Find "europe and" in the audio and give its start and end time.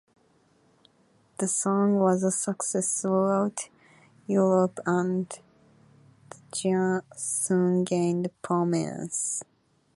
4.25-5.29